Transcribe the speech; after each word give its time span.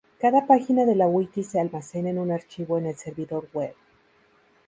Cada 0.19 0.47
página 0.47 0.83
de 0.87 0.95
la 0.95 1.05
wiki 1.05 1.43
se 1.43 1.59
almacena 1.59 2.09
en 2.09 2.17
un 2.17 2.31
archivo 2.31 2.79
en 2.79 2.87
el 2.87 2.95
servidor 2.95 3.47
web. 3.53 3.75